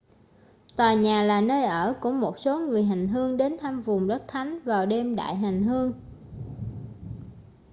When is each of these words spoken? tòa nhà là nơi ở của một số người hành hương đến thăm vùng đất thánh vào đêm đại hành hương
tòa 0.75 0.93
nhà 0.93 1.23
là 1.23 1.41
nơi 1.41 1.63
ở 1.63 1.93
của 2.01 2.11
một 2.11 2.39
số 2.39 2.59
người 2.59 2.83
hành 2.83 3.07
hương 3.07 3.37
đến 3.37 3.57
thăm 3.59 3.81
vùng 3.81 4.07
đất 4.07 4.23
thánh 4.27 4.59
vào 4.65 4.85
đêm 4.85 5.15
đại 5.15 5.35
hành 5.35 5.63
hương 5.63 5.93